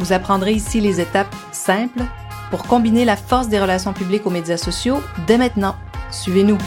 Vous 0.00 0.12
apprendrez 0.12 0.52
ici 0.52 0.80
les 0.80 1.00
étapes 1.00 1.34
simples 1.52 2.02
pour 2.50 2.64
combiner 2.64 3.04
la 3.04 3.16
force 3.16 3.48
des 3.48 3.60
relations 3.60 3.92
publiques 3.92 4.26
aux 4.26 4.30
médias 4.30 4.56
sociaux 4.56 5.00
dès 5.26 5.38
maintenant. 5.38 5.76
Suivez-nous. 6.10 6.58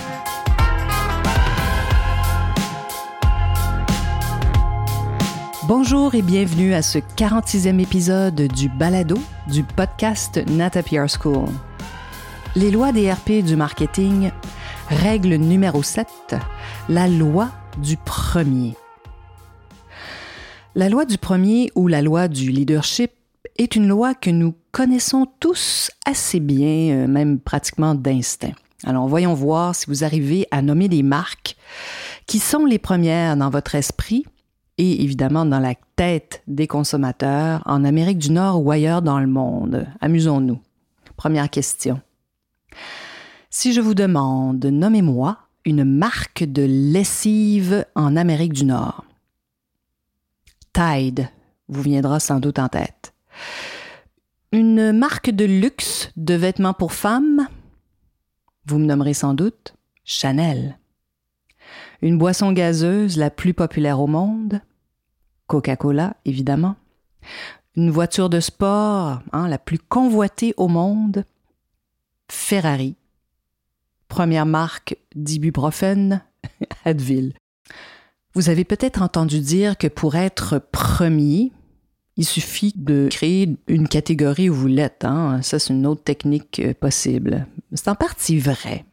Bonjour 5.68 6.16
et 6.16 6.22
bienvenue 6.22 6.74
à 6.74 6.82
ce 6.82 7.00
46e 7.00 7.80
épisode 7.82 8.48
du 8.48 8.70
Balado 8.70 9.18
du 9.48 9.64
podcast 9.64 10.40
Nata 10.50 10.82
PR 10.82 11.10
School. 11.10 11.50
Les 12.56 12.72
lois 12.72 12.94
des 12.94 13.12
RP 13.12 13.44
du 13.44 13.58
marketing, 13.58 14.32
règle 14.90 15.36
numéro 15.36 15.84
7, 15.84 16.08
la 16.88 17.10
loi 17.10 17.50
du 17.80 17.98
premier. 17.98 18.76
La 20.76 20.88
loi 20.88 21.04
du 21.04 21.18
premier 21.18 21.70
ou 21.76 21.90
la 21.90 22.02
loi 22.02 22.30
du 22.30 22.52
leadership 22.52 23.12
est 23.58 23.76
une 23.76 23.88
loi 23.88 24.14
que 24.14 24.30
nous 24.30 24.56
connaissons 24.72 25.28
tous 25.40 25.92
assez 26.06 26.40
bien, 26.40 26.96
euh, 26.96 27.08
même 27.08 27.40
pratiquement 27.40 27.96
d'instinct. 27.96 28.54
Alors 28.84 29.08
voyons 29.08 29.34
voir 29.34 29.76
si 29.76 29.88
vous 29.88 30.04
arrivez 30.04 30.48
à 30.52 30.62
nommer 30.62 30.88
des 30.88 31.04
marques 31.04 31.56
qui 32.28 32.40
sont 32.40 32.66
les 32.66 32.78
premières 32.78 33.36
dans 33.36 33.50
votre 33.50 33.76
esprit 33.76 34.26
et 34.78 35.02
évidemment 35.04 35.46
dans 35.46 35.60
la 35.60 35.74
tête 35.96 36.44
des 36.48 36.68
consommateurs 36.68 37.64
en 37.66 37.84
Amérique 37.84 38.20
du 38.20 38.32
Nord 38.32 38.64
ou 38.64 38.70
ailleurs 38.70 39.02
dans 39.02 39.20
le 39.20 39.28
monde. 39.28 39.88
Amusons-nous. 40.02 40.60
Première 41.16 41.50
question. 41.50 42.00
Si 43.50 43.74
je 43.74 43.82
vous 43.82 43.96
demande, 43.96 44.64
nommez-moi 44.64 45.40
une 45.66 45.84
marque 45.84 46.44
de 46.44 46.64
lessive 46.64 47.86
en 47.96 48.16
Amérique 48.16 48.54
du 48.54 48.66
Nord. 48.66 49.04
Tide 50.74 51.30
vous 51.68 51.82
viendra 51.82 52.20
sans 52.20 52.40
doute 52.40 52.60
en 52.60 52.68
tête. 52.68 53.14
Une 54.52 54.92
marque 54.92 55.30
de 55.30 55.46
luxe 55.46 56.12
de 56.16 56.34
vêtements 56.34 56.74
pour 56.74 56.94
femmes 56.94 57.48
Vous 58.66 58.80
me 58.80 58.86
nommerez 58.86 59.14
sans 59.14 59.34
doute 59.34 59.76
Chanel. 60.06 60.80
Une 62.02 62.18
boisson 62.18 62.52
gazeuse 62.54 63.18
la 63.18 63.30
plus 63.30 63.54
populaire 63.54 64.00
au 64.00 64.08
monde 64.08 64.62
Coca-Cola, 65.48 66.16
évidemment. 66.26 66.76
Une 67.76 67.92
voiture 67.92 68.30
de 68.30 68.40
sport 68.40 69.22
hein, 69.32 69.48
la 69.48 69.58
plus 69.58 69.80
convoitée 69.80 70.54
au 70.58 70.68
monde 70.68 71.24
Ferrari. 72.30 72.96
Première 74.08 74.46
marque 74.46 74.98
d'ibuprofène 75.16 76.24
Advil. 76.86 77.34
Vous 78.34 78.50
avez 78.50 78.64
peut-être 78.64 79.02
entendu 79.02 79.40
dire 79.40 79.78
que 79.78 79.88
pour 79.88 80.16
être 80.16 80.60
premier, 80.60 81.52
il 82.18 82.26
suffit 82.26 82.74
de 82.76 83.08
créer 83.12 83.56
une 83.68 83.88
catégorie 83.88 84.50
où 84.50 84.56
vous 84.56 84.68
l'êtes. 84.68 85.06
Hein? 85.06 85.40
Ça, 85.44 85.60
c'est 85.60 85.74
une 85.74 85.86
autre 85.86 86.04
technique 86.04 86.60
euh, 86.60 86.74
possible. 86.74 87.48
C'est 87.74 87.90
en 87.90 87.96
partie 87.96 88.40
vrai. 88.40 88.86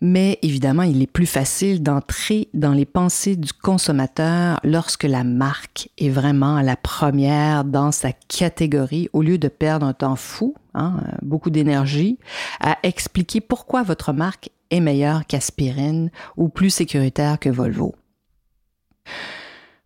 Mais 0.00 0.38
évidemment, 0.42 0.84
il 0.84 1.02
est 1.02 1.08
plus 1.08 1.26
facile 1.26 1.82
d'entrer 1.82 2.48
dans 2.54 2.72
les 2.72 2.84
pensées 2.86 3.34
du 3.34 3.52
consommateur 3.52 4.60
lorsque 4.62 5.02
la 5.02 5.24
marque 5.24 5.90
est 5.98 6.08
vraiment 6.08 6.60
la 6.60 6.76
première 6.76 7.64
dans 7.64 7.90
sa 7.90 8.12
catégorie, 8.12 9.08
au 9.12 9.22
lieu 9.22 9.38
de 9.38 9.48
perdre 9.48 9.86
un 9.86 9.94
temps 9.94 10.14
fou, 10.14 10.54
hein, 10.74 11.00
beaucoup 11.22 11.50
d'énergie, 11.50 12.18
à 12.60 12.78
expliquer 12.84 13.40
pourquoi 13.40 13.82
votre 13.82 14.12
marque 14.12 14.50
est 14.70 14.80
meilleure 14.80 15.26
qu'Aspirine 15.26 16.10
ou 16.36 16.48
plus 16.48 16.70
sécuritaire 16.70 17.40
que 17.40 17.48
Volvo. 17.48 17.96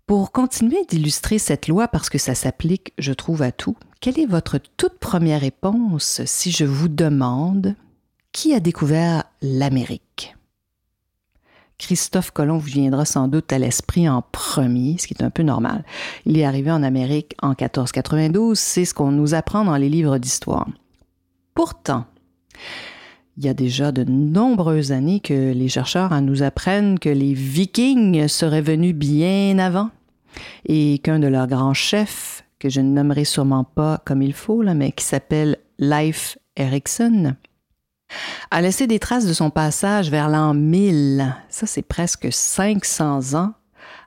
Pour 0.07 0.33
continuer 0.33 0.85
d'illustrer 0.89 1.39
cette 1.39 1.69
loi, 1.69 1.89
parce 1.89 2.11
que 2.11 2.19
ça 2.19 2.35
s'applique, 2.35 2.93
je 2.99 3.13
trouve, 3.13 3.43
à 3.43 3.53
tout, 3.53 3.77
quelle 4.01 4.19
est 4.19 4.27
votre 4.27 4.59
toute 4.77 4.99
première 4.99 5.41
réponse 5.41 6.23
si 6.25 6.51
je 6.51 6.65
vous 6.65 6.89
demande 6.89 7.77
qui 8.33 8.53
a 8.53 8.61
découvert 8.61 9.25
l'Amérique? 9.43 10.37
Christophe 11.79 12.31
Colomb 12.31 12.59
vous 12.59 12.67
viendra 12.67 13.05
sans 13.05 13.29
doute 13.29 13.53
à 13.53 13.59
l'esprit 13.59 14.09
en 14.09 14.23
premier, 14.23 14.99
ce 14.99 15.07
qui 15.07 15.15
est 15.15 15.23
un 15.25 15.31
peu 15.31 15.43
normal. 15.43 15.85
Il 16.27 16.39
est 16.39 16.45
arrivé 16.45 16.71
en 16.71 16.83
Amérique 16.83 17.35
en 17.43 17.51
1492, 17.51 18.59
c'est 18.59 18.85
ce 18.85 18.95
qu'on 18.95 19.11
nous 19.11 19.35
apprend 19.35 19.65
dans 19.65 19.77
les 19.77 19.89
livres 19.89 20.19
d'histoire. 20.19 20.69
Pourtant, 21.55 22.07
il 23.37 23.45
y 23.45 23.49
a 23.49 23.55
déjà 23.55 23.93
de 23.93 24.05
nombreuses 24.05 24.93
années 24.93 25.21
que 25.21 25.53
les 25.53 25.69
chercheurs 25.69 26.21
nous 26.21 26.43
apprennent 26.43 26.99
que 26.99 27.09
les 27.09 27.33
Vikings 27.33 28.29
seraient 28.29 28.63
venus 28.63 28.95
bien 28.95 29.59
avant 29.59 29.91
et 30.67 30.99
qu'un 30.99 31.19
de 31.19 31.27
leurs 31.27 31.47
grands 31.47 31.75
chefs, 31.75 32.45
que 32.59 32.69
je 32.69 32.81
ne 32.81 32.91
nommerai 32.91 33.25
sûrement 33.25 33.65
pas 33.65 34.03
comme 34.05 34.23
il 34.23 34.33
faut, 34.33 34.63
là, 34.63 34.75
mais 34.75 34.93
qui 34.93 35.05
s'appelle 35.05 35.57
Leif 35.79 36.39
Erikson, 36.57 37.35
a 38.51 38.61
laissé 38.61 38.87
des 38.87 38.99
traces 38.99 39.27
de 39.27 39.33
son 39.33 39.51
passage 39.51 40.11
vers 40.11 40.29
l'an 40.29 40.55
1000. 40.55 41.35
Ça, 41.49 41.67
c'est 41.67 41.83
presque 41.83 42.29
500 42.31 43.35
ans 43.35 43.55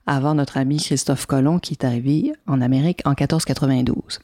avant 0.07 0.35
notre 0.35 0.57
ami 0.57 0.77
Christophe 0.77 1.25
Colomb 1.25 1.59
qui 1.59 1.73
est 1.73 1.83
arrivé 1.83 2.33
en 2.47 2.61
Amérique 2.61 3.01
en 3.05 3.11
1492. 3.11 4.19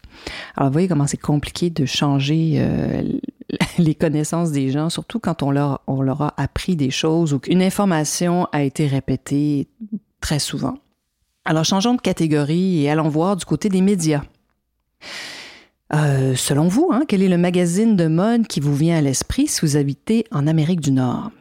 Alors, 0.55 0.69
vous 0.69 0.73
voyez 0.73 0.87
comment 0.87 1.07
c'est 1.07 1.17
compliqué 1.17 1.69
de 1.69 1.85
changer 1.85 2.55
euh, 2.57 3.03
les 3.77 3.95
connaissances 3.95 4.51
des 4.51 4.71
gens, 4.71 4.89
surtout 4.89 5.19
quand 5.19 5.43
on 5.43 5.51
leur, 5.51 5.81
a 6.21 6.33
appris 6.37 6.75
des 6.75 6.91
choses 6.91 7.33
ou 7.33 7.39
qu'une 7.39 7.61
information 7.61 8.47
a 8.51 8.63
été 8.63 8.87
répétée 8.87 9.67
très 10.19 10.39
souvent. 10.39 10.77
Alors, 11.45 11.65
changeons 11.65 11.95
de 11.95 12.01
catégorie 12.01 12.83
et 12.83 12.89
allons 12.89 13.09
voir 13.09 13.35
du 13.35 13.45
côté 13.45 13.69
des 13.69 13.81
médias. 13.81 14.21
Euh, 15.93 16.35
selon 16.35 16.67
vous, 16.67 16.89
hein, 16.93 17.03
quel 17.07 17.21
est 17.21 17.27
le 17.27 17.37
magazine 17.37 17.95
de 17.95 18.07
mode 18.07 18.47
qui 18.47 18.59
vous 18.59 18.75
vient 18.75 18.97
à 18.97 19.01
l'esprit 19.01 19.47
si 19.47 19.61
vous 19.61 19.75
habitez 19.75 20.25
en 20.31 20.47
Amérique 20.47 20.79
du 20.79 20.91
Nord? 20.91 21.31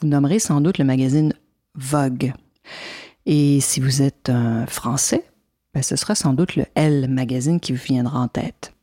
Vous 0.00 0.08
nommerez 0.08 0.38
sans 0.38 0.60
doute 0.60 0.78
le 0.78 0.84
magazine 0.84 1.32
Vogue. 1.76 2.32
Et 3.26 3.60
si 3.60 3.80
vous 3.80 4.02
êtes 4.02 4.28
un 4.28 4.66
Français, 4.66 5.24
ben, 5.72 5.82
ce 5.82 5.96
sera 5.96 6.14
sans 6.14 6.32
doute 6.32 6.56
le 6.56 6.66
Elle 6.74 7.08
magazine 7.08 7.60
qui 7.60 7.72
vous 7.72 7.82
viendra 7.82 8.20
en 8.20 8.28
tête. 8.28 8.74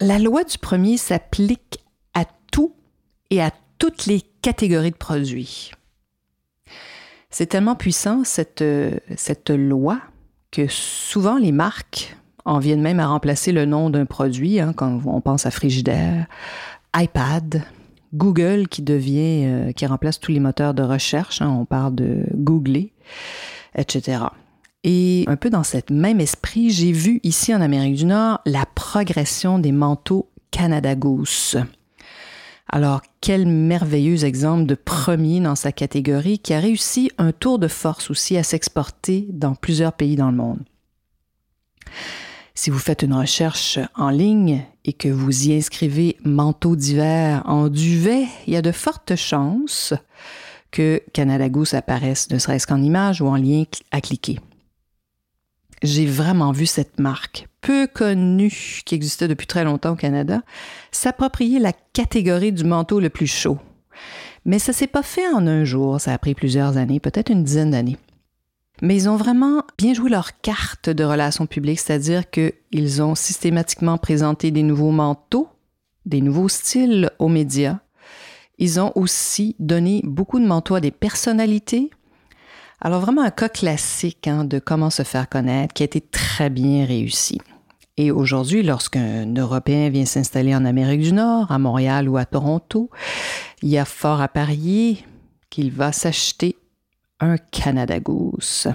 La 0.00 0.18
loi 0.18 0.44
du 0.44 0.58
premier 0.58 0.96
s'applique 0.96 1.78
à 2.14 2.24
tout 2.50 2.72
et 3.30 3.42
à 3.42 3.50
toutes 3.78 4.06
les 4.06 4.22
catégories 4.42 4.90
de 4.90 4.96
produits. 4.96 5.72
C'est 7.30 7.46
tellement 7.46 7.74
puissant, 7.74 8.24
cette, 8.24 8.64
cette 9.16 9.50
loi, 9.50 10.00
que 10.50 10.66
souvent 10.68 11.36
les 11.36 11.52
marques 11.52 12.16
en 12.44 12.58
viennent 12.58 12.80
même 12.80 13.00
à 13.00 13.06
remplacer 13.06 13.52
le 13.52 13.66
nom 13.66 13.90
d'un 13.90 14.06
produit, 14.06 14.60
hein, 14.60 14.72
quand 14.74 15.02
on 15.04 15.20
pense 15.20 15.44
à 15.44 15.50
frigidaire, 15.50 16.26
iPad, 16.96 17.62
Google 18.14 18.68
qui 18.68 18.80
devient, 18.80 19.44
euh, 19.44 19.72
qui 19.72 19.84
remplace 19.84 20.18
tous 20.18 20.32
les 20.32 20.40
moteurs 20.40 20.72
de 20.72 20.82
recherche, 20.82 21.42
hein, 21.42 21.50
on 21.50 21.66
parle 21.66 21.94
de 21.94 22.24
googler, 22.34 22.92
etc. 23.74 24.24
Et 24.84 25.24
un 25.26 25.36
peu 25.36 25.50
dans 25.50 25.64
cet 25.64 25.90
même 25.90 26.20
esprit, 26.20 26.70
j'ai 26.70 26.92
vu 26.92 27.20
ici 27.22 27.54
en 27.54 27.60
Amérique 27.60 27.96
du 27.96 28.04
Nord 28.04 28.40
la 28.46 28.64
progression 28.66 29.58
des 29.58 29.72
manteaux 29.72 30.30
Canada 30.50 30.94
Goose. 30.94 31.58
Alors, 32.70 33.00
quel 33.20 33.46
merveilleux 33.46 34.24
exemple 34.24 34.66
de 34.66 34.74
premier 34.74 35.40
dans 35.40 35.54
sa 35.54 35.72
catégorie 35.72 36.38
qui 36.38 36.52
a 36.52 36.60
réussi 36.60 37.10
un 37.16 37.32
tour 37.32 37.58
de 37.58 37.68
force 37.68 38.10
aussi 38.10 38.36
à 38.36 38.42
s'exporter 38.42 39.26
dans 39.30 39.54
plusieurs 39.54 39.94
pays 39.94 40.16
dans 40.16 40.30
le 40.30 40.36
monde. 40.36 40.60
Si 42.54 42.70
vous 42.70 42.78
faites 42.78 43.02
une 43.02 43.14
recherche 43.14 43.78
en 43.94 44.10
ligne 44.10 44.64
et 44.84 44.92
que 44.92 45.08
vous 45.08 45.48
y 45.48 45.54
inscrivez 45.54 46.16
manteau 46.24 46.76
d'hiver 46.76 47.42
en 47.46 47.68
duvet, 47.68 48.26
il 48.46 48.52
y 48.52 48.56
a 48.56 48.62
de 48.62 48.72
fortes 48.72 49.16
chances 49.16 49.94
que 50.70 51.02
Canada 51.12 51.48
Goose 51.48 51.74
apparaisse, 51.74 52.30
ne 52.30 52.38
serait-ce 52.38 52.66
qu'en 52.66 52.82
image 52.82 53.20
ou 53.20 53.26
en 53.26 53.36
lien 53.36 53.64
à 53.90 54.00
cliquer. 54.00 54.38
J'ai 55.82 56.06
vraiment 56.06 56.52
vu 56.52 56.66
cette 56.66 56.98
marque 56.98 57.48
peu 57.60 57.86
connue 57.86 58.82
qui 58.84 58.94
existait 58.94 59.28
depuis 59.28 59.46
très 59.46 59.64
longtemps 59.64 59.92
au 59.92 59.96
Canada 59.96 60.42
s'approprier 60.90 61.58
la 61.58 61.72
catégorie 61.72 62.52
du 62.52 62.64
manteau 62.64 63.00
le 63.00 63.10
plus 63.10 63.26
chaud. 63.26 63.58
Mais 64.44 64.58
ça 64.58 64.72
s'est 64.72 64.86
pas 64.86 65.02
fait 65.02 65.26
en 65.28 65.46
un 65.46 65.64
jour, 65.64 66.00
ça 66.00 66.12
a 66.12 66.18
pris 66.18 66.34
plusieurs 66.34 66.76
années, 66.76 67.00
peut-être 67.00 67.30
une 67.30 67.44
dizaine 67.44 67.70
d'années. 67.70 67.98
Mais 68.80 68.96
ils 68.96 69.08
ont 69.08 69.16
vraiment 69.16 69.62
bien 69.76 69.92
joué 69.92 70.08
leur 70.08 70.40
carte 70.40 70.88
de 70.88 71.04
relations 71.04 71.46
publiques, 71.46 71.80
c'est-à-dire 71.80 72.24
qu'ils 72.30 73.02
ont 73.02 73.14
systématiquement 73.14 73.98
présenté 73.98 74.50
des 74.50 74.62
nouveaux 74.62 74.92
manteaux, 74.92 75.48
des 76.06 76.20
nouveaux 76.20 76.48
styles 76.48 77.10
aux 77.18 77.28
médias. 77.28 77.80
Ils 78.58 78.80
ont 78.80 78.92
aussi 78.94 79.54
donné 79.58 80.00
beaucoup 80.04 80.40
de 80.40 80.46
manteaux 80.46 80.74
à 80.74 80.80
des 80.80 80.90
personnalités. 80.90 81.90
Alors 82.80 83.00
vraiment 83.00 83.22
un 83.22 83.30
cas 83.30 83.48
classique 83.48 84.28
hein, 84.28 84.44
de 84.44 84.58
comment 84.58 84.90
se 84.90 85.02
faire 85.02 85.28
connaître 85.28 85.74
qui 85.74 85.82
a 85.82 85.86
été 85.86 86.00
très 86.00 86.50
bien 86.50 86.84
réussi. 86.84 87.40
Et 87.96 88.12
aujourd'hui, 88.12 88.62
lorsqu'un 88.62 89.26
Européen 89.34 89.90
vient 89.90 90.04
s'installer 90.04 90.54
en 90.54 90.64
Amérique 90.64 91.00
du 91.00 91.12
Nord, 91.12 91.50
à 91.50 91.58
Montréal 91.58 92.08
ou 92.08 92.16
à 92.16 92.24
Toronto, 92.24 92.90
il 93.62 93.70
y 93.70 93.78
a 93.78 93.84
fort 93.84 94.20
à 94.20 94.28
parier 94.28 95.04
qu'il 95.50 95.72
va 95.72 95.90
s'acheter 95.90 96.56
un 97.18 97.36
Canada 97.36 97.98
Goose. 97.98 98.68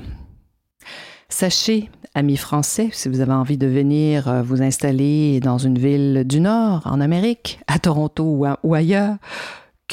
Sachez, 1.30 1.90
amis 2.14 2.38
français, 2.38 2.90
si 2.92 3.10
vous 3.10 3.22
avez 3.22 3.32
envie 3.32 3.58
de 3.58 3.66
venir 3.66 4.28
euh, 4.28 4.44
vous 4.44 4.62
installer 4.62 5.40
dans 5.40 5.58
une 5.58 5.80
ville 5.80 6.26
du 6.26 6.40
Nord, 6.40 6.82
en 6.86 7.02
Amérique, 7.02 7.60
à 7.68 7.80
Toronto 7.80 8.56
ou, 8.62 8.74
ailleurs, 8.76 9.16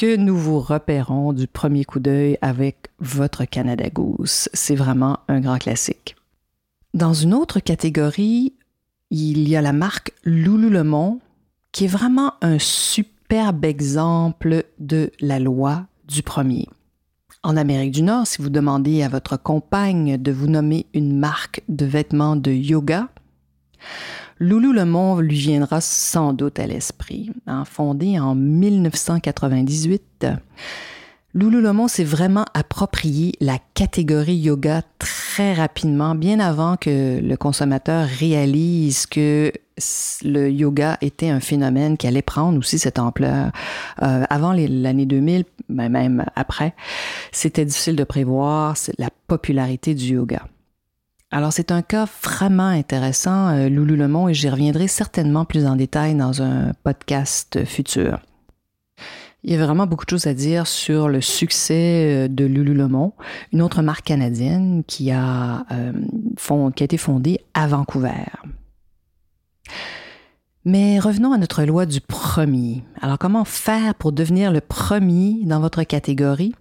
que 0.01 0.15
nous 0.15 0.35
vous 0.35 0.59
repérons 0.59 1.31
du 1.31 1.45
premier 1.45 1.85
coup 1.85 1.99
d'œil 1.99 2.35
avec 2.41 2.87
votre 2.99 3.45
Canada 3.45 3.87
Goose. 3.91 4.49
C'est 4.51 4.73
vraiment 4.73 5.19
un 5.27 5.41
grand 5.41 5.59
classique. 5.59 6.15
Dans 6.95 7.13
une 7.13 7.35
autre 7.35 7.59
catégorie, 7.59 8.53
il 9.11 9.47
y 9.47 9.55
a 9.55 9.61
la 9.61 9.73
marque 9.73 10.11
Lululemon, 10.23 11.19
qui 11.71 11.85
est 11.85 11.87
vraiment 11.87 12.33
un 12.41 12.57
superbe 12.57 13.63
exemple 13.63 14.63
de 14.79 15.11
la 15.19 15.37
loi 15.37 15.85
du 16.07 16.23
premier. 16.23 16.67
En 17.43 17.55
Amérique 17.55 17.91
du 17.91 18.01
Nord, 18.01 18.25
si 18.25 18.41
vous 18.41 18.49
demandez 18.49 19.03
à 19.03 19.07
votre 19.07 19.37
compagne 19.37 20.17
de 20.17 20.31
vous 20.31 20.47
nommer 20.47 20.87
une 20.95 21.15
marque 21.15 21.61
de 21.69 21.85
vêtements 21.85 22.35
de 22.35 22.49
yoga, 22.49 23.07
Lululemon 24.41 25.19
lui 25.19 25.37
viendra 25.37 25.81
sans 25.81 26.33
doute 26.33 26.57
à 26.57 26.65
l'esprit. 26.65 27.29
Hein, 27.45 27.63
fondé 27.63 28.19
en 28.19 28.33
1998, 28.33 30.25
Lululemon 31.35 31.87
s'est 31.87 32.03
vraiment 32.03 32.45
approprié 32.55 33.33
la 33.39 33.59
catégorie 33.75 34.35
yoga 34.35 34.81
très 34.97 35.53
rapidement, 35.53 36.15
bien 36.15 36.39
avant 36.39 36.75
que 36.75 37.19
le 37.21 37.37
consommateur 37.37 38.07
réalise 38.07 39.05
que 39.05 39.53
le 40.23 40.49
yoga 40.49 40.97
était 41.01 41.29
un 41.29 41.39
phénomène 41.39 41.95
qui 41.95 42.07
allait 42.07 42.23
prendre 42.23 42.57
aussi 42.57 42.79
cette 42.79 42.97
ampleur. 42.97 43.51
Euh, 44.01 44.23
avant 44.27 44.53
l'année 44.53 45.05
2000, 45.05 45.43
ben 45.69 45.89
même 45.89 46.25
après, 46.35 46.73
c'était 47.31 47.63
difficile 47.63 47.95
de 47.95 48.03
prévoir 48.03 48.75
la 48.97 49.09
popularité 49.27 49.93
du 49.93 50.15
yoga. 50.15 50.47
Alors 51.33 51.53
c'est 51.53 51.71
un 51.71 51.81
cas 51.81 52.05
vraiment 52.23 52.67
intéressant, 52.67 53.49
euh, 53.49 53.69
Lululemon, 53.69 54.27
et 54.27 54.33
j'y 54.33 54.49
reviendrai 54.49 54.89
certainement 54.89 55.45
plus 55.45 55.65
en 55.65 55.77
détail 55.77 56.13
dans 56.15 56.41
un 56.41 56.73
podcast 56.83 57.63
futur. 57.63 58.19
Il 59.43 59.51
y 59.51 59.55
a 59.55 59.65
vraiment 59.65 59.87
beaucoup 59.87 60.03
de 60.03 60.09
choses 60.09 60.27
à 60.27 60.33
dire 60.33 60.67
sur 60.67 61.07
le 61.07 61.21
succès 61.21 62.25
euh, 62.25 62.27
de 62.27 62.43
Lululemon, 62.43 63.13
une 63.53 63.61
autre 63.61 63.81
marque 63.81 64.07
canadienne 64.07 64.79
euh, 64.79 64.83
qui 64.83 65.11
a 65.11 65.65
été 66.77 66.97
fondée 66.97 67.39
à 67.53 67.65
Vancouver. 67.65 68.25
Mais 70.65 70.99
revenons 70.99 71.31
à 71.31 71.37
notre 71.37 71.63
loi 71.63 71.85
du 71.85 72.01
premier. 72.01 72.83
Alors 73.01 73.17
comment 73.17 73.45
faire 73.45 73.95
pour 73.95 74.11
devenir 74.11 74.51
le 74.51 74.59
premier 74.59 75.39
dans 75.45 75.61
votre 75.61 75.83
catégorie? 75.83 76.53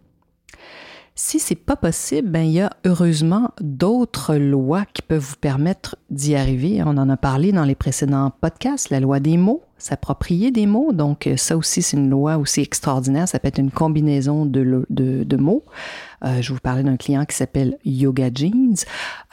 Si 1.15 1.39
c'est 1.39 1.55
pas 1.55 1.77
possible, 1.77 2.29
ben, 2.29 2.43
il 2.43 2.53
y 2.53 2.61
a 2.61 2.71
heureusement 2.87 3.51
d'autres 3.61 4.37
lois 4.37 4.85
qui 4.87 5.03
peuvent 5.03 5.23
vous 5.23 5.37
permettre 5.37 5.97
d'y 6.09 6.35
arriver. 6.35 6.83
On 6.85 6.97
en 6.97 7.11
a 7.11 7.17
parlé 7.17 7.53
dans 7.53 7.65
les 7.65 7.75
précédents 7.75 8.33
podcasts, 8.41 8.91
la 8.91 9.01
loi 9.01 9.21
des 9.21 9.37
mots, 9.37 9.63
s'approprier 9.77 10.51
des 10.51 10.67
mots. 10.67 10.93
Donc, 10.93 11.29
ça 11.37 11.57
aussi, 11.57 11.83
c'est 11.83 11.97
une 11.97 12.09
loi 12.09 12.39
aussi 12.39 12.61
extraordinaire. 12.61 13.29
Ça 13.29 13.39
peut 13.39 13.49
être 13.49 13.59
une 13.59 13.71
combinaison 13.71 14.47
de, 14.47 14.87
de, 14.89 15.37
mots. 15.37 15.65
Euh, 16.25 16.41
je 16.41 16.53
vous 16.53 16.61
parlais 16.61 16.83
d'un 16.83 16.97
client 16.97 17.25
qui 17.27 17.37
s'appelle 17.37 17.77
Yoga 17.85 18.31
Jeans, 18.33 18.77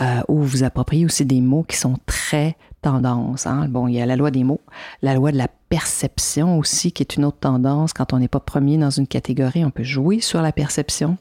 euh, 0.02 0.22
où 0.28 0.42
vous 0.42 0.64
appropriez 0.64 1.06
aussi 1.06 1.26
des 1.26 1.42
mots 1.42 1.64
qui 1.64 1.78
sont 1.78 1.98
très 2.06 2.58
tendance. 2.82 3.48
Hein. 3.48 3.68
Bon, 3.70 3.88
il 3.88 3.96
y 3.96 4.02
a 4.02 4.06
la 4.06 4.16
loi 4.16 4.32
des 4.32 4.44
mots, 4.44 4.62
la 5.02 5.14
loi 5.14 5.32
de 5.32 5.38
la 5.38 5.48
perception 5.70 6.58
aussi, 6.58 6.92
qui 6.92 7.04
est 7.04 7.16
une 7.16 7.26
autre 7.26 7.40
tendance. 7.40 7.94
Quand 7.94 8.14
on 8.14 8.20
n'est 8.20 8.28
pas 8.28 8.40
premier 8.40 8.78
dans 8.78 8.90
une 8.90 9.08
catégorie, 9.08 9.64
on 9.64 9.72
peut 9.72 9.84
jouer 9.84 10.20
sur 10.22 10.42
la 10.42 10.52
perception. 10.52 11.18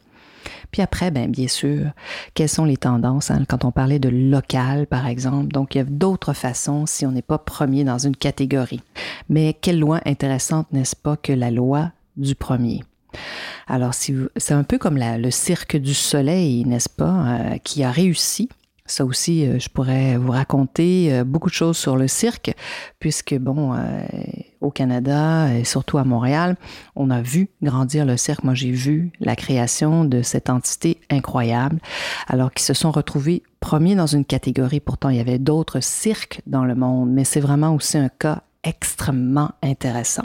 Puis 0.70 0.82
après, 0.82 1.10
ben, 1.10 1.30
bien 1.30 1.48
sûr, 1.48 1.90
quelles 2.34 2.48
sont 2.48 2.64
les 2.64 2.76
tendances 2.76 3.30
hein? 3.30 3.44
quand 3.48 3.64
on 3.64 3.72
parlait 3.72 3.98
de 3.98 4.08
local, 4.08 4.86
par 4.86 5.06
exemple. 5.06 5.48
Donc, 5.48 5.74
il 5.74 5.78
y 5.78 5.80
a 5.80 5.84
d'autres 5.84 6.32
façons 6.32 6.86
si 6.86 7.06
on 7.06 7.12
n'est 7.12 7.22
pas 7.22 7.38
premier 7.38 7.84
dans 7.84 7.98
une 7.98 8.16
catégorie. 8.16 8.82
Mais 9.28 9.54
quelle 9.54 9.78
loi 9.78 10.00
intéressante, 10.06 10.72
n'est-ce 10.72 10.96
pas, 10.96 11.16
que 11.16 11.32
la 11.32 11.50
loi 11.50 11.92
du 12.16 12.34
premier? 12.34 12.82
Alors, 13.66 13.94
c'est 13.94 14.54
un 14.54 14.64
peu 14.64 14.78
comme 14.78 14.98
le 14.98 15.30
cirque 15.30 15.76
du 15.76 15.94
soleil, 15.94 16.64
n'est-ce 16.64 16.88
pas, 16.88 17.26
euh, 17.26 17.58
qui 17.58 17.82
a 17.82 17.90
réussi 17.90 18.48
ça 18.86 19.04
aussi, 19.04 19.46
euh, 19.46 19.58
je 19.58 19.68
pourrais 19.68 20.16
vous 20.16 20.32
raconter 20.32 21.12
euh, 21.12 21.24
beaucoup 21.24 21.48
de 21.48 21.54
choses 21.54 21.76
sur 21.76 21.96
le 21.96 22.08
cirque, 22.08 22.52
puisque, 22.98 23.34
bon, 23.34 23.74
euh, 23.74 24.06
au 24.60 24.70
Canada 24.70 25.52
et 25.54 25.64
surtout 25.64 25.98
à 25.98 26.04
Montréal, 26.04 26.56
on 26.94 27.10
a 27.10 27.22
vu 27.22 27.48
grandir 27.62 28.04
le 28.04 28.16
cirque. 28.16 28.44
Moi, 28.44 28.54
j'ai 28.54 28.70
vu 28.70 29.12
la 29.20 29.36
création 29.36 30.04
de 30.04 30.22
cette 30.22 30.50
entité 30.50 31.00
incroyable, 31.10 31.78
alors 32.28 32.52
qu'ils 32.52 32.64
se 32.64 32.74
sont 32.74 32.90
retrouvés 32.90 33.42
premiers 33.60 33.94
dans 33.94 34.06
une 34.06 34.24
catégorie. 34.24 34.80
Pourtant, 34.80 35.08
il 35.08 35.16
y 35.16 35.20
avait 35.20 35.38
d'autres 35.38 35.80
cirques 35.80 36.40
dans 36.46 36.64
le 36.64 36.74
monde, 36.74 37.10
mais 37.10 37.24
c'est 37.24 37.40
vraiment 37.40 37.74
aussi 37.74 37.98
un 37.98 38.08
cas 38.08 38.42
extrêmement 38.64 39.52
intéressant. 39.62 40.24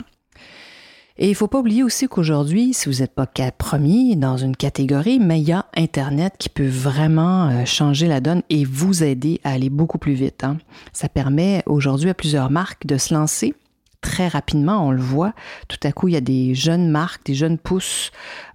Et 1.18 1.28
il 1.28 1.34
faut 1.34 1.48
pas 1.48 1.58
oublier 1.58 1.82
aussi 1.82 2.08
qu'aujourd'hui, 2.08 2.74
si 2.74 2.88
vous 2.88 3.00
n'êtes 3.00 3.14
pas 3.14 3.26
premier 3.26 4.16
dans 4.16 4.36
une 4.36 4.56
catégorie, 4.56 5.18
mais 5.18 5.40
il 5.40 5.48
y 5.48 5.52
a 5.52 5.66
Internet 5.76 6.34
qui 6.38 6.48
peut 6.48 6.66
vraiment 6.66 7.48
euh, 7.48 7.64
changer 7.64 8.06
la 8.06 8.20
donne 8.20 8.42
et 8.50 8.64
vous 8.64 9.02
aider 9.02 9.40
à 9.44 9.50
aller 9.52 9.70
beaucoup 9.70 9.98
plus 9.98 10.14
vite. 10.14 10.44
Hein. 10.44 10.58
Ça 10.92 11.08
permet 11.08 11.62
aujourd'hui 11.66 12.10
à 12.10 12.14
plusieurs 12.14 12.50
marques 12.50 12.86
de 12.86 12.96
se 12.96 13.14
lancer 13.14 13.54
très 14.02 14.28
rapidement, 14.28 14.86
on 14.86 14.90
le 14.90 15.00
voit. 15.00 15.32
Tout 15.68 15.78
à 15.84 15.92
coup, 15.92 16.08
il 16.08 16.14
y 16.14 16.16
a 16.16 16.20
des 16.20 16.54
jeunes 16.54 16.90
marques, 16.90 17.24
des 17.24 17.34
jeunes 17.34 17.56
pousses 17.56 18.10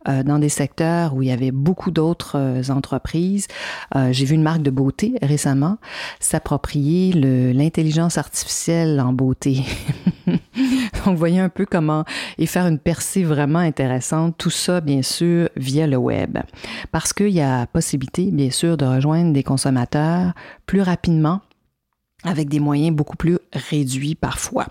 euh, 0.07 0.21
dans 0.21 0.37
des 0.37 0.49
secteurs 0.49 1.15
où 1.15 1.23
il 1.23 1.29
y 1.29 1.31
avait 1.31 1.51
beaucoup 1.51 1.89
d'autres 1.89 2.37
euh, 2.37 2.61
entreprises. 2.69 3.47
Euh, 3.95 4.09
j'ai 4.11 4.25
vu 4.25 4.35
une 4.35 4.43
marque 4.43 4.61
de 4.61 4.69
beauté 4.69 5.15
récemment 5.23 5.77
s'approprier 6.19 7.13
l'intelligence 7.13 8.19
artificielle 8.19 8.99
en 8.99 9.13
beauté. 9.13 9.63
Donc, 11.05 11.13
vous 11.13 11.17
voyez 11.17 11.39
un 11.39 11.49
peu 11.49 11.65
comment 11.65 12.03
et 12.37 12.45
faire 12.45 12.67
une 12.67 12.79
percée 12.79 13.23
vraiment 13.23 13.59
intéressante. 13.59 14.35
Tout 14.37 14.49
ça, 14.49 14.81
bien 14.81 15.01
sûr, 15.01 15.49
via 15.55 15.87
le 15.87 15.97
web. 15.97 16.37
Parce 16.91 17.13
qu'il 17.13 17.29
y 17.29 17.41
a 17.41 17.65
possibilité, 17.67 18.31
bien 18.31 18.51
sûr, 18.51 18.77
de 18.77 18.85
rejoindre 18.85 19.33
des 19.33 19.43
consommateurs 19.43 20.33
plus 20.65 20.81
rapidement 20.81 21.41
avec 22.23 22.49
des 22.49 22.59
moyens 22.59 22.95
beaucoup 22.95 23.17
plus 23.17 23.37
réduits 23.53 24.15
parfois. 24.15 24.67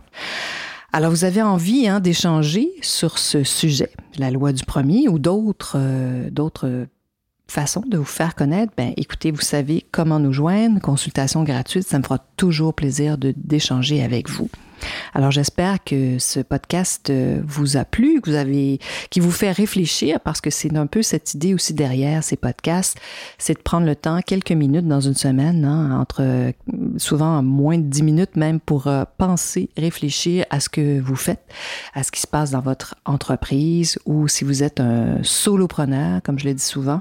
Alors, 0.93 1.11
vous 1.11 1.25
avez 1.25 1.43
envie 1.43 1.89
hein, 1.89 2.01
d'échanger 2.01 2.71
sur 2.81 3.19
ce 3.19 3.45
sujet, 3.45 3.91
la 4.19 4.31
loi 4.31 4.53
du 4.53 4.65
premier 4.65 5.09
ou 5.09 5.19
d'autres 5.19 5.77
euh, 5.77 6.31
d'autres 6.31 6.87
façons 7.49 7.85
de 7.87 7.97
vous 7.97 8.05
faire 8.05 8.35
connaître, 8.35 8.73
ben 8.77 8.93
écoutez, 8.97 9.31
vous 9.31 9.41
savez 9.41 9.87
comment 9.93 10.19
nous 10.19 10.33
joindre, 10.33 10.81
consultation 10.81 11.45
gratuite, 11.45 11.87
ça 11.87 11.99
me 11.99 12.03
fera 12.03 12.19
toujours 12.37 12.75
plaisir 12.75 13.19
de 13.19 13.33
d'échanger 13.37 14.03
avec 14.03 14.29
vous. 14.29 14.49
Alors 15.15 15.31
j'espère 15.31 15.83
que 15.83 16.19
ce 16.19 16.41
podcast 16.41 17.11
euh, 17.11 17.41
vous 17.47 17.77
a 17.77 17.85
plu, 17.85 18.21
que 18.21 18.31
vous 18.31 18.37
avez, 18.37 18.79
qui 19.11 19.21
vous 19.21 19.31
fait 19.31 19.53
réfléchir 19.53 20.21
parce 20.21 20.41
que 20.41 20.51
c'est 20.51 20.75
un 20.77 20.87
peu 20.87 21.03
cette 21.03 21.35
idée 21.35 21.55
aussi 21.55 21.75
derrière 21.75 22.23
ces 22.23 22.37
podcasts, 22.37 22.99
c'est 23.39 23.55
de 23.55 23.63
prendre 23.63 23.87
le 23.87 23.97
temps, 23.97 24.21
quelques 24.21 24.53
minutes 24.53 24.87
dans 24.87 25.01
une 25.01 25.15
semaine, 25.15 25.65
hein, 25.65 25.99
entre 26.01 26.53
souvent 26.99 27.43
moins 27.43 27.79
de 27.79 27.85
dix 27.85 28.03
minutes 28.03 28.37
même 28.37 28.61
pour 28.61 28.87
euh, 28.87 29.05
penser, 29.19 29.71
réfléchir 29.77 30.45
à 30.51 30.61
ce 30.61 30.69
que 30.69 31.01
vous 31.01 31.17
faites, 31.17 31.45
à 31.95 32.03
ce 32.03 32.11
qui 32.11 32.21
se 32.21 32.27
passe 32.27 32.51
dans 32.51 32.61
votre 32.61 32.95
entreprise 33.05 33.99
ou 34.05 34.29
si 34.29 34.45
vous 34.45 34.63
êtes 34.63 34.81
un 34.81 35.23
solopreneur, 35.23 36.23
comme 36.23 36.39
je 36.39 36.47
le 36.47 36.55
dis 36.55 36.63
souvent, 36.63 37.01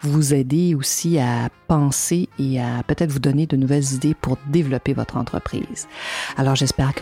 vous 0.00 0.34
aider 0.34 0.74
aussi 0.74 1.18
à 1.18 1.48
penser 1.68 2.28
et 2.38 2.60
à 2.60 2.82
peut-être 2.86 3.10
vous 3.10 3.18
donner 3.18 3.46
de 3.46 3.56
nouvelles 3.56 3.92
idées 3.94 4.14
pour 4.14 4.36
développer 4.48 4.92
votre 4.92 5.16
entreprise. 5.16 5.88
Alors 6.36 6.54
j'espère 6.54 6.94
que 6.94 7.01